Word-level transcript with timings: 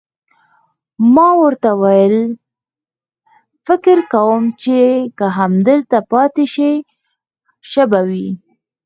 ما 1.13 1.29
ورته 1.41 1.69
وویل: 1.81 2.15
فکر 3.67 3.97
کوم 4.13 4.41
چې 4.61 4.77
که 5.17 5.25
همدلته 5.37 5.99
پاتې 6.11 6.45
شئ، 6.53 6.73
ښه 7.69 7.83
به 7.91 7.99
وي. 8.09 8.27